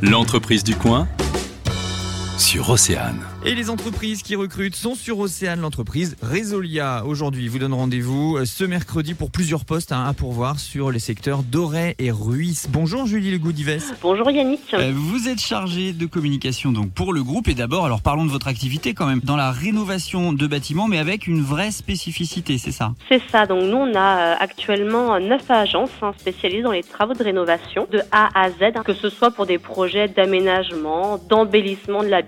L'entreprise 0.00 0.62
du 0.62 0.76
coin 0.76 1.08
sur 2.38 2.70
Océane. 2.70 3.20
Et 3.44 3.54
les 3.54 3.70
entreprises 3.70 4.22
qui 4.22 4.34
recrutent 4.34 4.74
sont 4.74 4.96
sur 4.96 5.20
Océane, 5.20 5.60
l'entreprise 5.60 6.16
Resolia. 6.22 7.04
Aujourd'hui, 7.06 7.46
vous 7.46 7.60
donne 7.60 7.72
rendez-vous 7.72 8.36
euh, 8.36 8.44
ce 8.44 8.64
mercredi 8.64 9.14
pour 9.14 9.30
plusieurs 9.30 9.64
postes 9.64 9.92
hein, 9.92 10.04
à 10.06 10.12
pourvoir 10.12 10.58
sur 10.58 10.90
les 10.90 10.98
secteurs 10.98 11.44
d'Auray 11.44 11.94
et 12.00 12.10
Ruisse. 12.10 12.68
Bonjour 12.68 13.06
Julie 13.06 13.30
Le 13.30 13.38
Goudives. 13.38 13.94
Bonjour 14.02 14.28
Yannick. 14.30 14.74
Euh, 14.74 14.92
vous 14.92 15.28
êtes 15.28 15.40
chargée 15.40 15.92
de 15.92 16.04
communication 16.06 16.72
donc 16.72 16.90
pour 16.90 17.12
le 17.12 17.22
groupe 17.22 17.46
et 17.48 17.54
d'abord, 17.54 17.86
alors 17.86 18.02
parlons 18.02 18.24
de 18.26 18.30
votre 18.30 18.48
activité 18.48 18.92
quand 18.92 19.06
même, 19.06 19.20
dans 19.22 19.36
la 19.36 19.52
rénovation 19.52 20.32
de 20.32 20.46
bâtiments 20.48 20.88
mais 20.88 20.98
avec 20.98 21.28
une 21.28 21.40
vraie 21.40 21.70
spécificité, 21.70 22.58
c'est 22.58 22.72
ça? 22.72 22.94
C'est 23.08 23.22
ça, 23.30 23.46
donc 23.46 23.62
nous 23.62 23.76
on 23.76 23.94
a 23.94 24.18
euh, 24.18 24.34
actuellement 24.40 25.18
neuf 25.20 25.48
agences 25.48 25.90
hein, 26.02 26.12
spécialisées 26.18 26.62
dans 26.62 26.72
les 26.72 26.82
travaux 26.82 27.14
de 27.14 27.22
rénovation 27.22 27.86
de 27.90 28.00
A 28.10 28.28
à 28.34 28.50
Z, 28.50 28.56
hein, 28.74 28.82
que 28.84 28.94
ce 28.94 29.08
soit 29.08 29.30
pour 29.30 29.46
des 29.46 29.58
projets 29.58 30.08
d'aménagement, 30.08 31.18
d'embellissement 31.28 32.02
de 32.02 32.08
la 32.08 32.22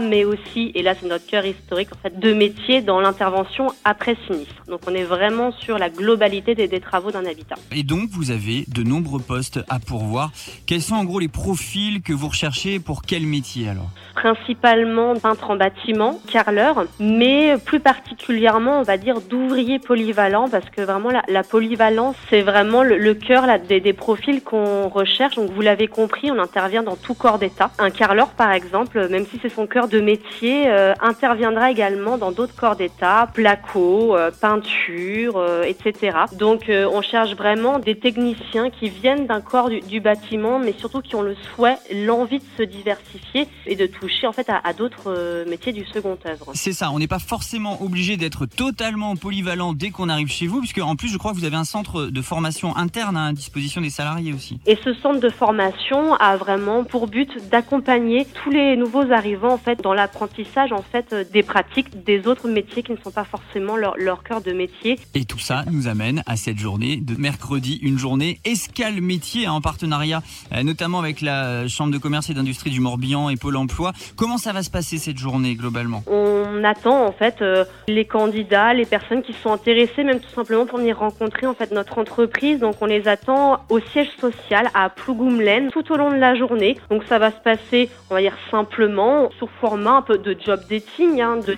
mais 0.00 0.24
aussi, 0.24 0.45
et 0.74 0.82
là 0.82 0.94
c'est 0.98 1.06
notre 1.06 1.26
cœur 1.26 1.44
historique, 1.44 1.88
en 1.94 1.98
fait, 2.02 2.18
de 2.18 2.32
métiers 2.32 2.82
dans 2.82 3.00
l'intervention 3.00 3.68
après 3.84 4.16
sinistre. 4.26 4.54
Donc 4.68 4.80
on 4.86 4.94
est 4.94 5.04
vraiment 5.04 5.52
sur 5.52 5.78
la 5.78 5.90
globalité 5.90 6.54
des, 6.54 6.68
des 6.68 6.80
travaux 6.80 7.10
d'un 7.10 7.24
habitat. 7.24 7.56
Et 7.74 7.82
donc 7.82 8.10
vous 8.10 8.30
avez 8.30 8.64
de 8.68 8.82
nombreux 8.82 9.20
postes 9.20 9.60
à 9.68 9.78
pourvoir. 9.78 10.30
Quels 10.66 10.82
sont 10.82 10.96
en 10.96 11.04
gros 11.04 11.18
les 11.18 11.28
profils 11.28 12.02
que 12.02 12.12
vous 12.12 12.28
recherchez 12.28 12.78
pour 12.78 13.02
quel 13.02 13.22
métier 13.22 13.68
alors? 13.68 13.90
Principalement 14.14 15.14
peintre 15.14 15.50
en 15.50 15.56
bâtiment, 15.56 16.18
carreleur, 16.30 16.86
mais 16.98 17.56
plus 17.64 17.80
particulièrement 17.80 18.80
on 18.80 18.82
va 18.82 18.96
dire 18.96 19.20
d'ouvriers 19.20 19.78
polyvalents 19.78 20.48
parce 20.48 20.68
que 20.70 20.82
vraiment 20.82 21.10
la, 21.10 21.22
la 21.28 21.42
polyvalence 21.42 22.16
c'est 22.30 22.42
vraiment 22.42 22.82
le, 22.82 22.96
le 22.98 23.14
cœur 23.14 23.46
là, 23.46 23.58
des, 23.58 23.80
des 23.80 23.92
profils 23.92 24.42
qu'on 24.42 24.88
recherche. 24.88 25.36
Donc 25.36 25.50
vous 25.50 25.60
l'avez 25.60 25.86
compris, 25.86 26.30
on 26.30 26.38
intervient 26.38 26.82
dans 26.82 26.96
tout 26.96 27.14
corps 27.14 27.38
d'état. 27.38 27.70
Un 27.78 27.90
carreleur 27.90 28.28
par 28.28 28.52
exemple, 28.52 29.08
même 29.08 29.26
si 29.26 29.38
c'est 29.42 29.48
son 29.48 29.66
cœur 29.66 29.88
de 29.88 30.00
métier, 30.00 30.16
euh, 30.44 30.94
interviendra 31.00 31.70
également 31.70 32.18
dans 32.18 32.32
d'autres 32.32 32.54
corps 32.54 32.76
d'État, 32.76 33.28
placo, 33.32 34.16
euh, 34.16 34.30
peinture, 34.30 35.36
euh, 35.36 35.62
etc. 35.62 36.16
Donc 36.38 36.64
on 36.68 37.02
cherche 37.02 37.34
vraiment 37.34 37.78
des 37.78 37.98
techniciens 37.98 38.70
qui 38.70 38.88
viennent 38.88 39.26
d'un 39.26 39.40
corps 39.40 39.70
du, 39.70 40.00
bâtiment, 40.00 40.58
mais 40.58 40.74
surtout 40.76 41.00
qui 41.00 41.14
ont 41.16 41.22
le 41.22 41.34
souhait, 41.34 41.76
l'envie 41.92 42.38
de 42.38 42.44
se 42.58 42.62
diversifier 42.62 43.48
et 43.66 43.76
de 43.76 43.86
toucher 43.86 44.26
en 44.26 44.32
fait 44.32 44.48
à, 44.48 44.72
d'autres 44.72 45.44
métiers 45.48 45.72
du 45.72 45.84
second 45.86 46.18
œuvre. 46.26 46.52
C'est 46.54 46.72
ça, 46.72 46.90
on 46.92 46.98
n'est 46.98 47.08
pas 47.08 47.18
forcément 47.18 47.82
obligé 47.82 48.16
d'être 48.16 48.46
totalement 48.46 49.16
polyvalent 49.16 49.72
dès 49.72 49.90
qu'on 49.90 50.08
arrive 50.08 50.28
chez 50.28 50.46
vous, 50.46 50.60
puisque 50.60 50.78
en 50.78 50.96
plus 50.96 51.08
je 51.08 51.18
crois 51.18 51.32
que 51.32 51.36
vous 51.36 51.44
avez 51.44 51.56
un 51.56 51.64
centre 51.64 52.06
de 52.06 52.22
formation 52.22 52.76
interne 52.76 53.16
à 53.16 53.32
disposition 53.32 53.80
des 53.80 53.90
salariés 53.90 54.32
aussi. 54.32 54.58
Et 54.66 54.76
ce 54.84 54.92
centre 54.94 55.20
de 55.20 55.30
formation 55.30 56.14
a 56.14 56.36
vraiment 56.36 56.84
pour 56.84 57.06
but 57.06 57.30
d'accompagner 57.50 58.26
tous 58.42 58.50
les 58.50 58.76
nouveaux 58.76 59.10
arrivants 59.12 59.52
en 59.52 59.58
fait 59.58 59.80
dans 59.80 59.94
l'apprentissage 59.94 60.25
en 60.72 60.82
fait 60.82 61.12
euh, 61.12 61.24
des 61.32 61.42
pratiques 61.42 62.04
des 62.04 62.26
autres 62.26 62.48
métiers 62.48 62.82
qui 62.82 62.92
ne 62.92 62.96
sont 62.96 63.10
pas 63.10 63.24
forcément 63.24 63.76
leur, 63.76 63.96
leur 63.96 64.22
cœur 64.22 64.40
de 64.40 64.52
métier. 64.52 64.98
Et 65.14 65.24
tout 65.24 65.38
ça 65.38 65.64
nous 65.70 65.88
amène 65.88 66.22
à 66.26 66.36
cette 66.36 66.58
journée 66.58 66.96
de 66.96 67.14
mercredi, 67.16 67.78
une 67.82 67.98
journée 67.98 68.40
escale 68.44 69.00
métier 69.00 69.46
hein, 69.46 69.52
en 69.52 69.60
partenariat 69.60 70.22
euh, 70.52 70.62
notamment 70.62 70.98
avec 70.98 71.20
la 71.20 71.66
Chambre 71.68 71.92
de 71.92 71.98
commerce 71.98 72.30
et 72.30 72.34
d'industrie 72.34 72.70
du 72.70 72.80
Morbihan 72.80 73.28
et 73.28 73.36
Pôle 73.36 73.56
emploi. 73.56 73.92
Comment 74.16 74.38
ça 74.38 74.52
va 74.52 74.62
se 74.62 74.70
passer 74.70 74.98
cette 74.98 75.18
journée 75.18 75.54
globalement? 75.54 76.02
On 76.06 76.64
attend 76.64 77.06
en 77.06 77.12
fait 77.12 77.42
euh, 77.42 77.64
les 77.88 78.04
candidats, 78.04 78.74
les 78.74 78.86
personnes 78.86 79.22
qui 79.22 79.32
sont 79.32 79.52
intéressées 79.52 80.04
même 80.04 80.20
tout 80.20 80.30
simplement 80.34 80.66
pour 80.66 80.78
venir 80.78 80.98
rencontrer 80.98 81.46
en 81.46 81.54
fait 81.54 81.72
notre 81.72 81.98
entreprise. 81.98 82.60
Donc 82.60 82.76
on 82.80 82.86
les 82.86 83.08
attend 83.08 83.60
au 83.68 83.80
siège 83.80 84.10
social 84.20 84.68
à 84.74 84.88
Plougoumlaine 84.90 85.70
tout 85.70 85.90
au 85.92 85.96
long 85.96 86.10
de 86.10 86.16
la 86.16 86.34
journée. 86.34 86.76
Donc 86.90 87.02
ça 87.08 87.18
va 87.18 87.30
se 87.30 87.40
passer, 87.40 87.90
on 88.10 88.14
va 88.14 88.20
dire 88.20 88.36
simplement 88.50 89.30
sous 89.38 89.48
format 89.60 89.96
un 89.96 90.02
peu 90.02 90.15
de 90.16 90.36
job 90.38 90.60
dating, 90.68 91.20
hein, 91.20 91.36
de 91.36 91.56